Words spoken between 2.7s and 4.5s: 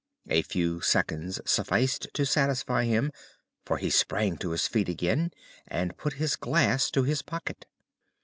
him, for he sprang to